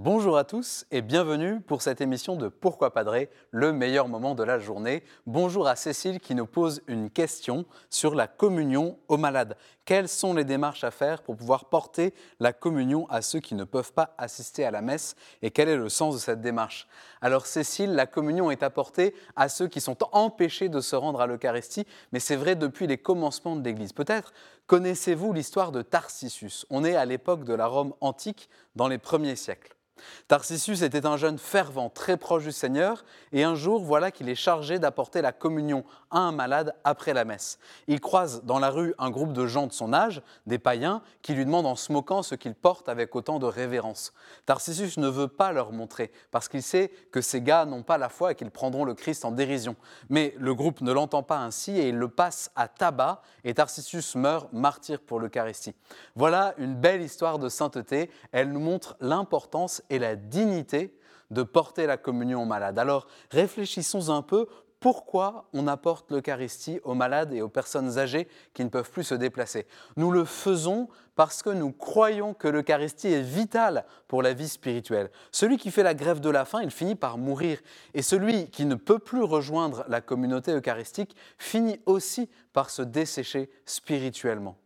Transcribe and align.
Bonjour 0.00 0.38
à 0.38 0.44
tous 0.44 0.86
et 0.92 1.02
bienvenue 1.02 1.60
pour 1.60 1.82
cette 1.82 2.00
émission 2.00 2.36
de 2.36 2.46
Pourquoi 2.46 2.92
Padrer, 2.92 3.30
le 3.50 3.72
meilleur 3.72 4.06
moment 4.06 4.36
de 4.36 4.44
la 4.44 4.60
journée. 4.60 5.02
Bonjour 5.26 5.66
à 5.66 5.74
Cécile 5.74 6.20
qui 6.20 6.36
nous 6.36 6.46
pose 6.46 6.82
une 6.86 7.10
question 7.10 7.66
sur 7.90 8.14
la 8.14 8.28
communion 8.28 8.96
aux 9.08 9.16
malades. 9.16 9.56
Quelles 9.84 10.06
sont 10.08 10.34
les 10.34 10.44
démarches 10.44 10.84
à 10.84 10.92
faire 10.92 11.22
pour 11.22 11.36
pouvoir 11.36 11.64
porter 11.64 12.14
la 12.38 12.52
communion 12.52 13.08
à 13.10 13.22
ceux 13.22 13.40
qui 13.40 13.56
ne 13.56 13.64
peuvent 13.64 13.92
pas 13.92 14.14
assister 14.18 14.64
à 14.64 14.70
la 14.70 14.82
messe 14.82 15.16
et 15.42 15.50
quel 15.50 15.68
est 15.68 15.76
le 15.76 15.88
sens 15.88 16.14
de 16.14 16.20
cette 16.20 16.40
démarche? 16.40 16.86
Alors 17.20 17.46
Cécile, 17.46 17.96
la 17.96 18.06
communion 18.06 18.52
est 18.52 18.62
apportée 18.62 19.16
à 19.34 19.48
ceux 19.48 19.66
qui 19.66 19.80
sont 19.80 19.98
empêchés 20.12 20.68
de 20.68 20.78
se 20.80 20.94
rendre 20.94 21.20
à 21.20 21.26
l'Eucharistie, 21.26 21.88
mais 22.12 22.20
c'est 22.20 22.36
vrai 22.36 22.54
depuis 22.54 22.86
les 22.86 22.98
commencements 22.98 23.56
de 23.56 23.64
l'Église. 23.64 23.92
Peut-être 23.92 24.32
connaissez-vous 24.68 25.32
l'histoire 25.32 25.72
de 25.72 25.82
Tarsissus 25.82 26.66
On 26.70 26.84
est 26.84 26.94
à 26.94 27.04
l'époque 27.04 27.42
de 27.42 27.54
la 27.54 27.66
Rome 27.66 27.94
antique 28.00 28.48
dans 28.76 28.86
les 28.86 28.98
premiers 28.98 29.34
siècles. 29.34 29.74
Tarsissus 30.28 30.82
était 30.82 31.06
un 31.06 31.16
jeune 31.16 31.38
fervent, 31.38 31.90
très 31.90 32.16
proche 32.16 32.44
du 32.44 32.52
Seigneur, 32.52 33.04
et 33.32 33.44
un 33.44 33.54
jour, 33.54 33.82
voilà 33.82 34.10
qu'il 34.10 34.28
est 34.28 34.34
chargé 34.34 34.78
d'apporter 34.78 35.22
la 35.22 35.32
communion 35.32 35.84
à 36.10 36.18
un 36.18 36.32
malade 36.32 36.74
après 36.84 37.14
la 37.14 37.24
messe. 37.24 37.58
Il 37.86 38.00
croise 38.00 38.42
dans 38.44 38.58
la 38.58 38.70
rue 38.70 38.94
un 38.98 39.10
groupe 39.10 39.32
de 39.32 39.46
gens 39.46 39.66
de 39.66 39.72
son 39.72 39.92
âge, 39.92 40.22
des 40.46 40.58
païens, 40.58 41.02
qui 41.22 41.34
lui 41.34 41.44
demandent 41.44 41.66
en 41.66 41.76
se 41.76 41.92
moquant 41.92 42.22
ce 42.22 42.34
qu'il 42.34 42.54
porte 42.54 42.88
avec 42.88 43.14
autant 43.14 43.38
de 43.38 43.46
révérence. 43.46 44.12
Tarsissus 44.46 44.98
ne 44.98 45.08
veut 45.08 45.28
pas 45.28 45.52
leur 45.52 45.72
montrer, 45.72 46.10
parce 46.30 46.48
qu'il 46.48 46.62
sait 46.62 46.90
que 47.12 47.20
ces 47.20 47.40
gars 47.40 47.64
n'ont 47.64 47.82
pas 47.82 47.98
la 47.98 48.08
foi 48.08 48.32
et 48.32 48.34
qu'ils 48.34 48.50
prendront 48.50 48.84
le 48.84 48.94
Christ 48.94 49.24
en 49.24 49.30
dérision. 49.30 49.76
Mais 50.08 50.34
le 50.38 50.54
groupe 50.54 50.80
ne 50.80 50.92
l'entend 50.92 51.22
pas 51.22 51.38
ainsi 51.38 51.72
et 51.72 51.88
il 51.88 51.96
le 51.96 52.08
passe 52.08 52.50
à 52.56 52.68
tabac, 52.68 53.22
et 53.44 53.54
Tarsissus 53.54 54.16
meurt 54.16 54.52
martyr 54.52 55.00
pour 55.00 55.20
l'Eucharistie. 55.20 55.74
Voilà 56.14 56.54
une 56.58 56.74
belle 56.74 57.02
histoire 57.02 57.38
de 57.38 57.48
sainteté. 57.48 58.10
Elle 58.32 58.52
nous 58.52 58.60
montre 58.60 58.96
l'importance 59.00 59.82
et 59.90 59.98
la 59.98 60.16
dignité 60.16 60.94
de 61.30 61.42
porter 61.42 61.86
la 61.86 61.96
communion 61.96 62.42
aux 62.42 62.46
malades. 62.46 62.78
Alors 62.78 63.06
réfléchissons 63.30 64.10
un 64.10 64.22
peu 64.22 64.46
pourquoi 64.80 65.48
on 65.52 65.66
apporte 65.66 66.10
l'Eucharistie 66.12 66.80
aux 66.84 66.94
malades 66.94 67.32
et 67.32 67.42
aux 67.42 67.48
personnes 67.48 67.98
âgées 67.98 68.28
qui 68.54 68.62
ne 68.64 68.68
peuvent 68.68 68.90
plus 68.90 69.02
se 69.02 69.14
déplacer? 69.14 69.66
Nous 69.96 70.12
le 70.12 70.24
faisons 70.24 70.88
parce 71.16 71.42
que 71.42 71.50
nous 71.50 71.72
croyons 71.72 72.32
que 72.32 72.46
l'Eucharistie 72.46 73.08
est 73.08 73.22
vitale 73.22 73.84
pour 74.06 74.22
la 74.22 74.34
vie 74.34 74.48
spirituelle. 74.48 75.10
Celui 75.32 75.56
qui 75.56 75.72
fait 75.72 75.82
la 75.82 75.94
grève 75.94 76.20
de 76.20 76.30
la 76.30 76.44
faim, 76.44 76.60
il 76.62 76.70
finit 76.70 76.94
par 76.94 77.18
mourir. 77.18 77.58
Et 77.92 78.02
celui 78.02 78.50
qui 78.50 78.66
ne 78.66 78.76
peut 78.76 79.00
plus 79.00 79.24
rejoindre 79.24 79.84
la 79.88 80.00
communauté 80.00 80.52
eucharistique 80.52 81.16
finit 81.38 81.80
aussi 81.86 82.30
par 82.52 82.70
se 82.70 82.82
dessécher 82.82 83.50
spirituellement. 83.66 84.56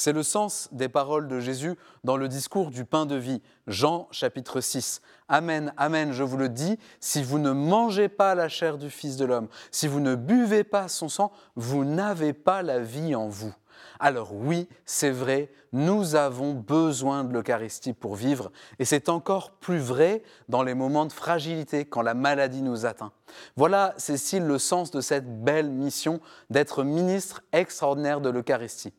C'est 0.00 0.12
le 0.12 0.22
sens 0.22 0.68
des 0.70 0.88
paroles 0.88 1.26
de 1.26 1.40
Jésus 1.40 1.74
dans 2.04 2.16
le 2.16 2.28
discours 2.28 2.70
du 2.70 2.84
pain 2.84 3.04
de 3.04 3.16
vie, 3.16 3.42
Jean 3.66 4.06
chapitre 4.12 4.60
6. 4.60 5.02
Amen, 5.28 5.72
amen, 5.76 6.12
je 6.12 6.22
vous 6.22 6.36
le 6.36 6.48
dis, 6.48 6.78
si 7.00 7.20
vous 7.20 7.40
ne 7.40 7.50
mangez 7.50 8.08
pas 8.08 8.36
la 8.36 8.48
chair 8.48 8.78
du 8.78 8.90
Fils 8.90 9.16
de 9.16 9.24
l'homme, 9.24 9.48
si 9.72 9.88
vous 9.88 9.98
ne 9.98 10.14
buvez 10.14 10.62
pas 10.62 10.86
son 10.86 11.08
sang, 11.08 11.32
vous 11.56 11.84
n'avez 11.84 12.32
pas 12.32 12.62
la 12.62 12.78
vie 12.78 13.16
en 13.16 13.26
vous. 13.26 13.52
Alors 13.98 14.32
oui, 14.32 14.68
c'est 14.84 15.10
vrai, 15.10 15.50
nous 15.72 16.14
avons 16.14 16.54
besoin 16.54 17.24
de 17.24 17.32
l'Eucharistie 17.32 17.92
pour 17.92 18.14
vivre, 18.14 18.52
et 18.78 18.84
c'est 18.84 19.08
encore 19.08 19.50
plus 19.50 19.80
vrai 19.80 20.22
dans 20.48 20.62
les 20.62 20.74
moments 20.74 21.06
de 21.06 21.12
fragilité, 21.12 21.86
quand 21.86 22.02
la 22.02 22.14
maladie 22.14 22.62
nous 22.62 22.86
atteint. 22.86 23.10
Voilà, 23.56 23.94
Cécile, 23.96 24.44
le 24.44 24.60
sens 24.60 24.92
de 24.92 25.00
cette 25.00 25.42
belle 25.42 25.70
mission 25.70 26.20
d'être 26.50 26.84
ministre 26.84 27.42
extraordinaire 27.50 28.20
de 28.20 28.30
l'Eucharistie. 28.30 28.92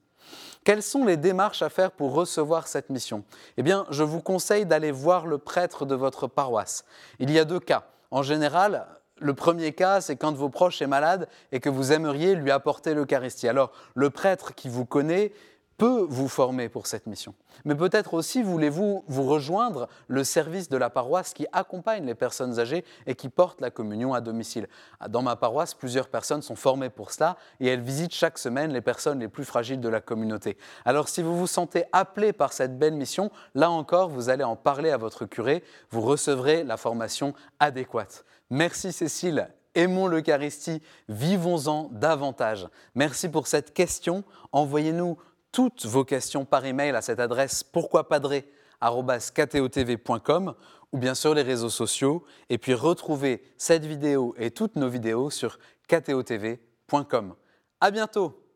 Quelles 0.64 0.84
sont 0.84 1.06
les 1.06 1.18
démarches 1.18 1.62
à 1.62 1.70
faire 1.70 1.92
pour 1.92 2.14
recevoir 2.14 2.68
cette 2.68 2.90
mission? 2.90 3.24
Eh 3.58 3.64
bien, 3.64 3.86
je 3.90 4.03
vous 4.03 4.22
conseille 4.22 4.66
d'aller 4.66 4.92
voir 4.92 5.25
le 5.25 5.38
prêtre 5.38 5.86
de 5.86 5.96
votre 5.96 6.28
paroisse. 6.28 6.84
Il 7.20 7.31
y 7.31 7.40
a 7.40 7.46
deux 7.46 7.59
cas. 7.59 7.86
En 8.12 8.24
général, 8.24 8.88
le 9.20 9.34
premier 9.34 9.74
cas, 9.74 10.02
c'est 10.02 10.16
quand 10.16 10.34
vos 10.34 10.50
proches 10.50 10.81
est 10.81 10.88
malade 10.88 11.28
et 11.52 11.59
que 11.59 11.70
vous 11.70 11.92
aimeriez 11.92 12.36
lui 12.36 12.52
apporter 12.52 12.94
l'Eucharistie. 12.94 13.47
Alors, 13.47 13.72
le 13.96 14.09
prêtre 14.09 14.53
qui 14.53 14.70
vous 14.70 14.86
connaît, 14.86 15.34
peut 15.79 16.06
vous 16.09 16.28
former 16.28 16.67
pour 16.67 16.88
cette 16.88 17.07
mission. 17.07 17.34
Mais 17.63 17.73
peut-être 17.73 18.13
aussi 18.13 18.44
voulez-vous 18.44 19.06
vous 19.07 19.23
rejoindre 19.23 19.88
le 20.07 20.25
service 20.25 20.67
de 20.67 20.75
la 20.75 20.90
paroisse 20.90 21.34
qui 21.34 21.47
accompagne 21.53 22.06
les 22.06 22.16
personnes 22.16 22.59
âgées 22.59 22.84
et 23.07 23.16
qui 23.16 23.29
porte 23.29 23.62
la 23.62 23.72
communion 23.72 24.13
à 24.13 24.19
domicile. 24.19 24.67
Dans 25.07 25.22
ma 25.22 25.38
paroisse, 25.38 25.73
plusieurs 25.73 26.09
personnes 26.09 26.41
sont 26.41 26.57
formées 26.57 26.90
pour 26.90 27.12
cela 27.12 27.38
et 27.62 27.67
elles 27.67 27.81
visitent 27.81 28.13
chaque 28.13 28.38
semaine 28.38 28.73
les 28.73 28.81
personnes 28.81 29.19
les 29.19 29.29
plus 29.29 29.45
fragiles 29.45 29.79
de 29.79 29.90
la 29.90 30.01
communauté. 30.01 30.57
Alors 30.84 31.07
si 31.07 31.22
vous 31.22 31.38
vous 31.38 31.47
sentez 31.47 31.85
appelé 31.94 32.34
par 32.34 32.51
cette 32.51 32.78
belle 32.78 32.96
mission, 32.96 33.31
là 33.56 33.72
encore, 33.72 34.09
vous 34.09 34.28
allez 34.28 34.44
en 34.44 34.57
parler 34.57 34.91
à 34.91 34.97
votre 34.97 35.25
curé, 35.25 35.63
vous 35.91 36.01
recevrez 36.01 36.66
la 36.66 36.75
formation 36.75 37.34
adéquate. 37.59 38.25
Merci 38.50 38.91
Cécile 38.91 39.50
aimons 39.75 40.07
l'Eucharistie, 40.07 40.81
vivons-en 41.07 41.90
davantage. 41.91 42.67
Merci 42.96 43.29
pour 43.29 43.47
cette 43.47 43.73
question. 43.73 44.23
Envoyez-nous 44.51 45.17
toutes 45.52 45.86
vos 45.86 46.06
questions 46.06 46.46
par 46.46 46.66
email 46.66 46.96
à 46.96 47.02
cette 47.02 47.20
adresse 47.20 47.64
pourquoipadré.com 47.64 50.54
ou 50.92 50.98
bien 50.98 51.16
sur 51.16 51.34
les 51.34 51.42
réseaux 51.42 51.70
sociaux 51.70 52.24
et 52.50 52.58
puis 52.58 52.74
retrouvez 52.74 53.42
cette 53.58 53.86
vidéo 53.86 54.36
et 54.38 54.52
toutes 54.52 54.76
nos 54.76 54.90
vidéos 54.90 55.30
sur 55.30 55.58
ktotv.com. 55.88 57.36
À 57.82 57.92
bientôt 57.92 58.49